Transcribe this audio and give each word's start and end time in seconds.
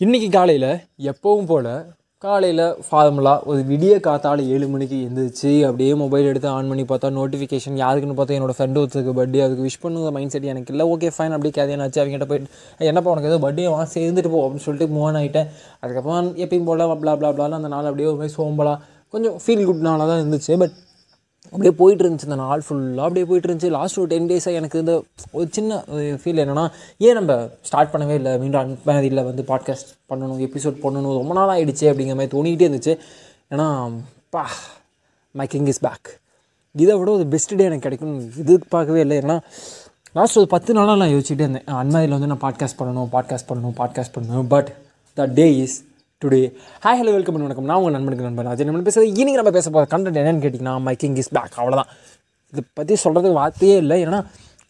இன்றைக்கி 0.00 0.28
காலையில் 0.30 0.70
எப்போவும் 1.10 1.48
போல் 1.48 1.66
காலையில் 2.24 2.62
ஃபார்முலா 2.86 3.32
ஒரு 3.42 3.60
விடிய 3.62 3.94
காத்தால் 4.00 4.40
ஏழு 4.54 4.66
மணிக்கு 4.68 4.96
எழுந்திரிச்சு 4.96 5.50
அப்படியே 5.66 5.94
மொபைல் 5.94 6.28
எடுத்து 6.30 6.48
ஆன் 6.48 6.68
பண்ணி 6.68 6.84
பார்த்தா 6.84 7.08
நோட்டிஃபிகேஷன் 7.18 7.76
யாருக்குன்னு 7.82 8.16
பார்த்தா 8.18 8.36
என்னோட 8.38 8.54
ஃப்ரெண்டு 8.56 8.80
ஒருத்தருக்கு 8.82 9.14
பர்த்டே 9.18 9.42
அதுக்கு 9.46 9.66
விஷ் 9.68 9.78
பண்ணுற 9.82 10.12
மைண்ட் 10.16 10.34
செட் 10.34 10.48
எனக்கு 10.52 10.72
இல்லை. 10.74 10.86
ஓகே 10.94 11.10
ஃபைன் 11.16 11.34
அப்படியே 11.36 11.54
கேதையானாச்சு 11.58 12.00
அவங்ககிட்ட 12.02 12.28
போயிட்டு 12.30 12.50
என்னப்பா 12.90 13.10
உனக்கு 13.10 13.30
ஏதோ 13.32 13.40
பர்த்டே 13.44 13.66
வா? 13.74 13.82
சேர்ந்துட்டு 13.94 14.32
போ 14.34 14.40
அப்படின்னு 14.46 14.66
சொல்லிட்டு 14.68 14.94
மூவ் 14.94 15.18
ஆகிட்டேன் 15.22 15.48
அதுக்கப்புறம் 15.80 16.30
எப்பயும் 16.44 16.68
போல் 16.70 16.84
ப்ளா 17.02 17.14
ப்ளா 17.14 17.32
ப்ளான்னு 17.36 17.60
அந்த 17.60 17.68
நாள் 17.68 17.88
அப்படியே 17.90 18.08
ஒரு 18.12 18.18
மாதிரி 18.20 18.34
சோம்பலாக 18.38 18.78
கொஞ்சம் 19.14 19.36
ஃபீல் 19.44 19.64
குட் 19.64 19.86
நாளாக 19.88 20.08
தான் 20.10 20.22
இருந்துச்சு. 20.22 20.52
பட் 20.62 20.76
அப்படியே 21.52 21.72
போயிட்டு 21.80 22.02
இருந்துச்சு 22.04 22.28
இந்த 22.28 22.38
நாள் 22.42 22.62
ஃபுல்லாக 22.66 23.06
அப்படியே 23.06 23.26
போயிட்டு 23.26 23.48
இருந்துச்சு 23.48 23.70
லாஸ்ட் 23.76 23.98
ஒரு 23.98 24.06
டென் 24.06 24.28
டேஸாக 24.28 24.58
எனக்கு 24.60 24.78
இந்த 24.78 25.02
ஒரு 25.32 25.48
சின்ன 25.50 25.82
ஃபீல் 26.22 26.40
என்னென்னா 26.42 26.64
ஏன் 26.98 27.18
நம்ம 27.18 27.48
ஸ்டார்ட் 27.68 27.92
பண்ணவே 27.94 28.14
இல்லை? 28.20 28.38
மீண்டும் 28.38 28.60
அன்பாதியில் 28.60 29.22
வந்து 29.24 29.42
பாட்காஸ்ட் 29.42 29.90
பண்ணணும் 30.08 30.40
எபிசோட் 30.46 30.78
பண்ணணும். 30.84 31.18
ரொம்ப 31.20 31.34
நாள் 31.34 31.52
ஆகிடுச்சு 31.56 31.86
அப்படிங்கிற 31.90 32.16
மாதிரி 32.20 32.34
தோணிக்கிட்டே 32.36 32.68
இருந்துச்சு. 32.70 32.94
ஏன்னா 33.50 33.92
பா 34.30 34.44
மை 35.32 35.46
கிங் 35.46 35.66
இஸ் 35.66 35.78
பேக் 35.78 36.08
இதை 36.74 36.96
விட 36.98 37.10
ஒரு 37.10 37.26
பெஸ்ட் 37.26 37.54
டே 37.56 37.64
எனக்கு 37.64 37.86
கிடைக்கும். 37.88 38.16
எதிர்பார்க்கவே 38.36 39.00
இல்லை. 39.00 39.16
ஏன்னா 39.18 39.40
லாஸ்ட் 40.12 40.38
ஒரு 40.38 40.46
பத்து 40.46 40.74
நாளாக 40.74 40.98
நான் 40.98 41.14
யோசிச்சுட்டே 41.14 41.46
இருந்தேன். 41.46 41.68
அன்மாதிரியில் 41.82 42.16
வந்து 42.18 42.30
நான் 42.32 42.44
பாட்காஸ்ட் 42.46 42.78
பண்ணணும் 42.80 43.10
பாட்காஸ்ட் 43.12 43.48
பண்ணணும் 43.48 43.76
பாட்காஸ்ட் 43.80 44.14
பண்ணணும். 44.16 44.46
But 44.54 44.70
the 45.14 45.26
day 45.26 45.46
is 45.56 45.76
today 46.22 46.38
hi 46.84 46.98
hello 47.00 47.12
welcome 47.14 47.36
வணக்கம். 47.36 47.66
நான் 47.68 47.78
உங்கள் 47.80 47.94
நண்பனுக்கு 47.94 48.24
நண்பன் 48.26 48.48
அது 48.52 48.64
நம்ம 48.68 48.80
பேசுகிறது 48.86 49.12
இன்றைக்கி 49.20 49.36
நம்ம 49.38 49.52
பேச 49.56 49.68
போகிற 49.74 49.86
கண்டென்ட் 49.92 50.18
என்னன்னு 50.22 50.42
கேட்டிங்கன்னா 50.44 50.74
மை 50.86 50.92
கிங் 51.02 51.14
இஸ் 51.20 51.30
பேக் 51.36 51.54
அவ்வளோதான் 51.60 51.88
இதை 52.52 52.62
பற்றி 52.78 52.94
சொல்கிறதுக்கு 53.04 53.36
வார்த்தையே 53.38 53.76
இல்லை. 53.82 53.96
ஏன்னா 54.06 54.18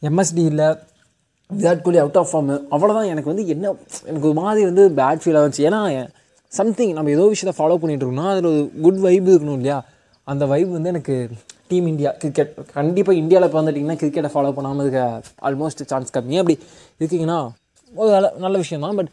எம்எஸ்டி 0.09 0.43
இல்லை 0.51 0.69
Virat 1.51 1.83
Kohli 1.87 1.99
out 2.03 2.19
of 2.21 2.31
form 2.33 2.51
அவ்வளோதான் 2.75 3.09
எனக்கு 3.13 3.31
வந்து 3.33 3.45
என்ன 3.55 3.73
எனக்கு 4.11 4.27
ஒரு 4.31 4.37
மாதிரி 4.41 4.63
வந்து 4.71 4.83
பேட் 4.99 5.23
ஃபீல் 5.23 5.39
ஆச்சு 5.41 5.65
ஏன்னா 5.69 5.81
சம்திங் 6.53 6.93
நம்ம 6.99 7.13
ஏதோ 7.17 7.25
விஷயத்தை 7.33 7.55
ஃபாலோ 7.59 7.79
பண்ணிகிட்டு 7.81 8.05
இருக்கோம்னா 8.05 8.29
அதில் 8.35 8.49
ஒரு 8.53 8.61
குட் 8.85 9.01
வைப் 9.07 9.31
இருக்கணும் 9.33 9.59
இல்லையா? 9.61 9.79
அந்த 10.27 10.47
வைப் 10.53 10.71
வந்து 10.77 10.93
எனக்கு 10.95 11.17
டீம் 11.73 11.89
இந்தியா 11.93 12.13
கிரிக்கெட் 12.25 12.53
கண்டிப்பாக 12.79 13.21
இந்தியாவில் 13.23 13.49
இப்போ 13.49 13.61
வந்துட்டிங்கன்னா 13.63 13.99
கிரிக்கெட்டை 14.03 14.31
ஃபாலோ 14.37 14.53
பண்ணாமல் 14.59 14.85
இருக்க 14.85 15.03
ஆல்மோஸ்ட் 15.49 15.83
சான்ஸ் 15.95 16.15
கம்மி. 16.19 16.39
அப்படி 16.43 16.57
இருக்கீங்கன்னா 17.01 17.41
ஒரு 17.93 18.11
நல்ல 18.17 18.31
நல்ல 18.47 18.57
விஷயம் 18.65 18.87
தான் 18.87 18.97
பட் 19.01 19.13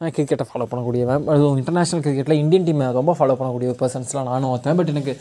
நான் 0.00 0.12
கிரிக்கெட்டை 0.16 0.44
ஃபாலோ 0.48 0.64
பண்ணக்கூடியவன். 0.70 1.22
அதுவும் 1.32 1.58
இன்டர்நேஷ்னல் 1.60 2.02
கிரிக்கெட்டில் 2.06 2.40
இந்தியன் 2.42 2.66
டீமை 2.66 2.86
ரொம்ப 2.96 3.12
ஃபாலோ 3.18 3.34
பண்ணக்கூடிய 3.38 3.70
பர்சன்ஸ்லாம் 3.82 4.28
நானும் 4.30 4.50
ஒருத்தேன். 4.54 4.76
பட் 4.78 4.90
எனக்கு 4.92 5.12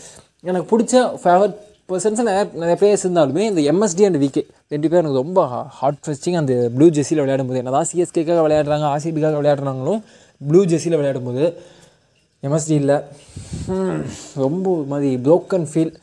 எனக்கு 0.50 0.68
பிடிச்ச 0.72 0.94
ஃபேவரட் 1.22 1.56
பர்சன்ஸ் 1.92 2.22
நிறைய 2.28 2.44
நிறைய 2.62 2.76
பிளேயர்ஸ் 2.81 3.06
இருந்தாலுமே 3.06 3.44
இந்த 3.52 3.62
எம்எஸ்டி 3.72 4.03
அண்ட் 4.08 4.20
விகே 4.23 4.42
ரெண்டு 4.73 4.88
பேரும் 4.92 5.03
எனக்கு 5.03 5.22
ரொம்ப 5.23 5.42
ஹார்ட் 5.80 6.02
ஃபஸ்டிங் 6.06 6.38
அந்த 6.42 6.53
ப்ளூ 6.76 6.88
ஜெர்சியில் 6.98 7.22
விளையாடும்போது. 7.23 7.62
என்னதான் 7.62 7.88
சிஎஸ்கேக்காக 7.92 8.44
விளையாடுறாங்க 8.48 8.88
ஆர்சிபிக்காக 8.94 9.38
விளையாடுறாங்களும் 9.42 10.02
ப்ளூ 10.42 10.62
ஜெர்சியில் 10.72 10.98
விளையாடும்போது 11.00 11.46
எம்எஸ்டி 12.48 12.76
இல்லை. 12.81 12.98
ரொம்ப 14.46 14.76
மாதிரி 14.92 15.12
ப்ரோக்கன் 15.28 15.68
ஃபீல் 15.73 15.94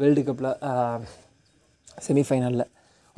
வேர்ல்டு 0.00 0.24
கப்பில் 0.30 0.50
செமிஃபைனலில் 2.06 2.66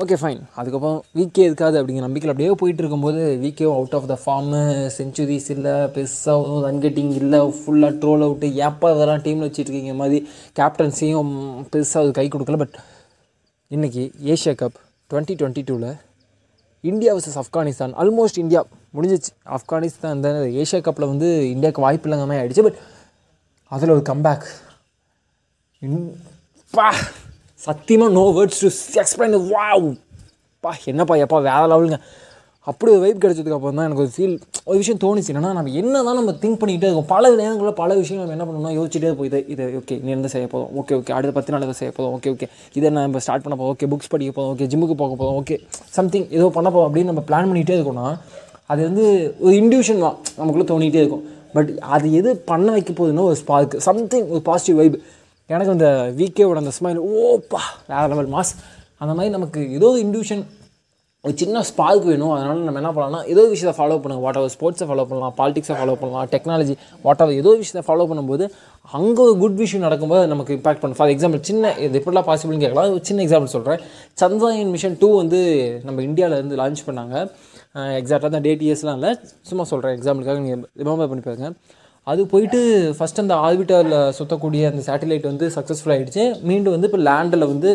ஓகே 0.01 0.17
ஃபைன் 0.21 0.39
அதுக்கப்புறம் 0.57 0.99
வீக்கே 1.17 1.43
இருக்காது 1.47 1.77
அப்படிங்கிற 1.79 2.05
நம்பிக்கையில் 2.05 2.33
அப்படியே 2.33 2.53
போயிட்டு 2.61 2.83
இருக்கும்போது 2.83 3.23
VK 3.43 3.65
out 3.73 3.95
of 3.95 4.07
the 4.07 4.17
form 4.23 4.61
centuries 4.97 5.49
இல்லை 5.55 5.75
பெருசாக 5.95 6.61
ரன் 6.65 6.81
கட்டிங் 6.83 7.13
இல்லை 7.21 7.41
ஃபுல்லாக 7.57 7.93
ட்ரோல் 8.01 8.25
அவுட்டு 8.27 8.49
ஏப்பா 8.67 8.91
இதெல்லாம் 8.95 9.25
டீமில் 9.27 9.47
வச்சுட்ருக்கீங்க 9.47 9.95
மாதிரி 9.95 10.19
கேப்டன்சியும் 10.57 11.33
பெருசாக 11.73 12.05
அது 12.05 12.13
கை 12.13 12.27
கொடுக்கல. 12.29 12.59
பட் 12.59 12.77
இன்றைக்கி 13.71 14.05
ஏஷியா 14.33 14.55
கப் 14.63 14.79
டுவெண்ட்டி 15.11 15.37
டுவெண்ட்டி 15.41 15.65
டூவில் 15.69 15.91
India 16.85 17.13
versus 17.15 17.39
Afghanistan 17.43 17.95
almost 18.03 18.43
India 18.45 18.61
முடிஞ்சிச்சு. 18.95 19.33
ஆப்கானிஸ்தான் 19.57 20.25
தான் 20.27 20.39
ஏஷியா 20.63 20.83
கப்பில் 20.83 21.11
வந்து 21.13 21.31
இந்தியாவுக்கு 21.55 21.87
வாய்ப்பு 21.87 22.09
இல்லைங்க 22.09 22.27
மாதிரி 22.27 22.43
ஆகிடுச்சு 22.43 22.67
பட் 22.69 22.81
அதில் 23.73 23.97
ஒரு 23.97 24.05
கம்பேக் 24.11 24.47
பா! 26.75 26.89
சத்தியமாக 27.65 28.11
no 28.19 28.23
words 28.37 28.61
to 28.65 28.69
explain 29.01 29.35
wow 29.53 29.87
பா 30.65 30.71
என்னப்பா 30.91 31.15
எப்பா 31.25 31.39
வேற 31.49 31.63
லெவலுங்க 31.73 31.99
அப்படி 32.71 32.91
ஒரு 32.95 33.01
வைப் 33.05 33.21
கிடச்சதுக்கு 33.23 33.57
அப்புறம் 33.57 33.79
தான் 33.79 33.87
எனக்கு 33.89 34.03
ஒரு 34.05 34.13
ஃபீல் 34.15 34.35
ஒரு 34.69 34.77
விஷயம் 34.81 35.01
தோணுச்சு. 35.05 35.31
என்னன்னா 35.33 35.51
நம்ம 35.59 35.73
என்ன 35.81 36.03
தான் 36.07 36.19
நம்ம 36.19 36.33
திங்க் 36.43 36.59
பண்ணிக்கிட்டே 36.61 36.89
இருக்கோம். 36.89 37.09
பல 37.13 37.31
நேரங்களில் 37.41 37.77
பல 37.81 37.95
விஷயங்கள் 38.01 38.25
நம்ம 38.25 38.37
என்ன 38.37 38.47
பண்ணணும்னா 38.49 38.73
யோசிச்சுட்டே 38.79 39.11
போய் 39.19 39.31
இதை 39.55 39.67
ஓகே 39.81 39.97
நீ 40.05 40.11
என்ன 40.17 40.31
செய்ய 40.35 40.47
போதும் 40.55 40.71
ஓகே 40.81 40.95
ஓகே 41.01 41.13
அடுத்த 41.17 41.33
பத்து 41.39 41.53
நாள் 41.55 41.65
இதை 41.67 41.77
செய்ய 41.81 41.93
போதும் 41.97 42.15
ஓகே 42.17 42.31
ஓகே 42.35 42.49
இதை 42.79 42.91
நம்ம 42.97 43.23
ஸ்டார்ட் 43.27 43.45
பண்ண 43.47 43.57
போதும் 43.61 43.73
ஓகே 43.75 43.89
புக்ஸ் 43.93 44.11
படிக்க 44.15 44.33
போதும் 44.39 44.53
ஓகே 44.55 44.69
ஜிம்முக்கு 44.73 44.97
போக 45.03 45.15
போதும் 45.23 45.39
ஓகே 45.43 45.59
சம்திங் 45.99 46.27
ஏதோ 46.39 46.49
பண்ண 46.57 46.71
போதும் 46.77 46.89
அப்படின்னு 46.89 47.11
நம்ம 47.13 47.25
பிளான் 47.31 47.49
பண்ணிகிட்டே 47.51 47.77
இருக்கோம்னா 47.79 48.09
அது 48.73 48.81
வந்து 48.89 49.07
ஒரு 49.47 49.55
இன்டியூஷன் 49.63 50.05
தான். 50.07 50.19
நமக்குள்ளே 50.41 50.69
தோணிகிட்டே 50.73 51.01
இருக்கும். 51.03 51.25
பட் 51.55 51.71
அது 51.95 52.09
எது 52.19 52.31
பண்ண 52.51 52.69
வைக்க 52.77 52.91
போகுதுன்னா 52.99 53.25
ஒரு 53.31 53.39
ஸ்பார்க் 53.43 53.75
சம்திங் 53.89 54.29
ஒரு 54.35 54.43
பாசிட்டிவ் 54.51 54.79
வைப் 54.81 54.99
எனக்கு 55.53 55.75
அந்த 55.77 55.89
வீக்கேவோட 56.21 56.59
அந்த 56.65 56.73
ஸ்மைல் 56.79 57.03
ஓப்பா 57.25 57.61
வேறு 57.91 58.09
லெவல் 58.15 58.33
மாஸ். 58.37 58.55
அந்த 59.03 59.13
மாதிரி 59.19 59.35
நமக்கு 59.37 59.61
ஏதோ 59.77 59.91
இன்டியூஷன் 60.07 60.43
ஒரு 61.25 61.33
சின்ன 61.41 61.63
ஸ்பார்க் 61.69 62.05
வேணும். 62.11 62.33
அதனால் 62.35 62.61
நம்ம 62.67 62.81
என்ன 62.81 62.91
பண்ணலாம்னா 62.97 63.19
ஏதோ 63.33 63.43
விஷயத்தை 63.53 63.75
ஃபாலோ 63.79 63.97
பண்ணுங்கள் 64.03 64.25
வாட் 64.27 64.39
எவர் 64.41 64.53
ஸ்போர்ட்ஸை 64.55 64.87
ஃபாலோ 64.91 65.05
பண்ணலாம் 65.09 65.35
பாலிடிக்ஸை 65.41 65.75
ஃபாலோ 65.79 65.95
பண்ணலாம் 66.03 66.29
டெக்னாலஜி 66.35 66.75
வாட் 67.07 67.23
எவர் 67.25 67.41
ஏதோ 67.41 67.51
விஷயத்தை 67.63 67.83
ஃபாலோ 67.89 68.05
பண்ணும்போது 68.11 68.45
அங்கே 68.99 69.21
ஒரு 69.27 69.35
குட் 69.43 69.59
விஷயம் 69.63 69.85
நடக்கும்போது 69.87 70.31
நமக்கு 70.33 70.55
இம்பாக்ட் 70.59 70.81
பண்ணும். 70.83 70.99
ஃபார் 71.01 71.13
எக்ஸாம்பிள் 71.15 71.43
சின்ன 71.49 71.73
இது 71.87 72.01
எப்படிலாம் 72.01 72.29
பாசிபிள்னு 72.31 72.65
கேட்கலாம். 72.65 72.95
ஒரு 72.97 73.05
சின்ன 73.11 73.23
எக்ஸாம்பிள் 73.27 73.55
சொல்கிறேன் 73.57 73.83
சந்திராயன் 74.23 74.73
மிஷன் 74.77 74.97
டூ 75.03 75.11
வந்து 75.23 75.41
நம்ம 75.89 75.99
இந்தியாவிலேருந்து 76.09 76.61
லான்ச் 76.63 76.87
பண்ணாங்க. 76.89 77.17
எக்ஸாக்டாக 78.01 78.31
தான் 78.37 78.47
டேட் 78.49 78.65
இயர்ஸ்லாம் 78.69 78.99
இல்லை. 79.01 79.13
சும்மா 79.51 79.67
சொல்கிறேன் 79.73 79.95
எக்ஸாம்பிளுக்காக 79.99 80.41
நீங்கள் 80.47 80.65
ரிமெம்பர் 80.83 81.11
பண்ணி 81.13 81.25
பாருங்கள் 81.29 81.55
அது 82.07 82.23
போயிட்டு 82.27 82.61
ஃபஸ்ட் 82.99 83.23
அந்த 83.23 83.35
ஆர்பிட்டரில் 83.47 83.97
சுற்றக்கூடிய 84.19 84.63
அந்த 84.71 84.83
சேட்டலைட் 84.89 85.27
வந்து 85.31 85.47
சக்ஸஸ்ஃபுல் 85.57 85.95
ஆகிடுச்சு 85.97 86.25
மீண்டும் 86.51 86.75
வந்து 86.77 86.89
இப்போ 86.91 87.01
லேண்டில் 87.09 87.51
வந்து 87.53 87.71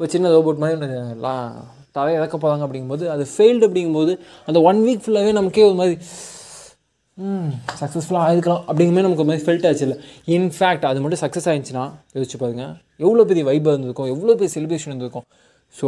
ஒரு 0.00 0.08
சின்ன 0.14 0.30
ரோபோட் 0.36 0.62
மாதிரி 0.62 0.76
ஒன்று 0.78 1.00
லா 1.24 1.34
தலை 1.96 2.14
இறக்க 2.18 2.36
போகிறாங்க 2.36 2.64
அப்படிங்கும்போது 2.66 3.04
அது 3.14 3.24
ஃபெயில்டு 3.34 3.66
அப்படிங்கும்போது 3.68 4.14
அந்த 4.48 4.58
ஒன் 4.70 4.80
வீக் 4.86 5.04
ஃபுல்லாகவே 5.04 5.34
நமக்கே 5.40 5.66
ஒரு 5.68 5.78
மாதிரி 5.82 5.96
சக்ஸஸ்ஃபுல்லாக 7.80 8.24
ஆயிருக்கலாம் 8.28 8.64
அப்படிங்கிற 8.70 9.04
நமக்கு 9.06 9.22
ஒரு 9.24 9.30
மாதிரி 9.30 9.44
ஃபெல்ட் 9.46 9.66
ஆச்சு 9.68 9.84
இல்லை. 9.86 9.96
இன்ஃபேக்ட் 10.34 10.84
அது 10.88 11.00
மட்டும் 11.02 11.22
சக்ஸஸ் 11.22 11.48
ஆயிடுச்சுன்னா 11.50 11.84
யோசிச்சு 12.16 12.38
பாருங்கள் 12.42 12.72
எவ்வளோ 13.04 13.24
பெரிய 13.30 13.44
வைப் 13.50 13.68
இருந்திருக்கும் 13.70 14.10
எவ்வளோ 14.14 14.34
பெரிய 14.40 14.50
செலிப்ரேஷன் 14.56 14.92
இருந்திருக்கும். 14.92 15.26
ஸோ 15.74 15.86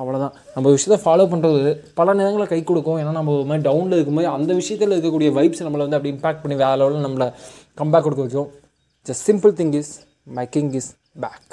அவ்வளோதான் 0.00 0.34
நம்ம 0.54 0.70
விஷயத்தை 0.76 0.98
ஃபாலோ 1.04 1.24
பண்ணுறது 1.32 1.72
பல 2.00 2.14
நேரங்களில் 2.18 2.52
கை 2.52 2.60
கொடுக்கும். 2.70 2.98
ஏன்னா 3.02 3.12
நம்ம 3.18 3.32
ஒரு 3.38 3.46
மாதிரி 3.50 3.64
டவுனில் 3.68 3.96
இருக்கும்போது 3.98 4.28
அந்த 4.36 4.52
விஷயத்தில் 4.60 4.94
இருக்கக்கூடிய 4.96 5.30
வைப்ஸ் 5.38 5.64
நம்மளை 5.66 5.84
வந்து 5.86 5.98
அப்படி 5.98 6.14
இம்பாக்ட் 6.16 6.42
பண்ணி 6.44 6.58
வேற 6.62 6.72
லெவலில் 6.82 7.06
நம்மளை 7.08 7.28
கம்பேக் 7.80 8.06
கொடுக்க 8.06 8.22
வைக்கும். 8.26 8.50
Just 9.08 9.26
simple 9.30 9.54
thing 9.60 9.74
is 9.80 9.92
my 10.38 10.46
king 10.56 10.72
is 10.80 10.90
back 11.24 11.52